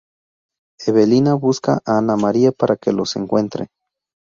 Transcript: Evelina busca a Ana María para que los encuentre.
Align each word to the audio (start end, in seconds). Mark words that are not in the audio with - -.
Evelina 0.87 1.35
busca 1.35 1.77
a 1.85 1.99
Ana 1.99 2.15
María 2.15 2.51
para 2.51 2.75
que 2.75 2.91
los 2.91 3.15
encuentre. 3.15 3.67